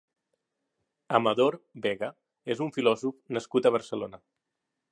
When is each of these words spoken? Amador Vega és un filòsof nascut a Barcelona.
Amador 1.19 1.57
Vega 1.85 2.09
és 2.55 2.63
un 2.67 2.73
filòsof 2.79 3.19
nascut 3.39 3.69
a 3.69 3.73
Barcelona. 3.77 4.21